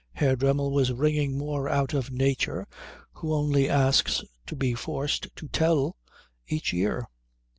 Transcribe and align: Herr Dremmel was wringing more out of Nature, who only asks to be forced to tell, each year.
Herr 0.13 0.35
Dremmel 0.35 0.71
was 0.71 0.91
wringing 0.91 1.37
more 1.37 1.69
out 1.69 1.93
of 1.93 2.09
Nature, 2.09 2.67
who 3.13 3.35
only 3.35 3.69
asks 3.69 4.23
to 4.47 4.55
be 4.55 4.73
forced 4.73 5.27
to 5.35 5.47
tell, 5.47 5.95
each 6.47 6.73
year. 6.73 7.05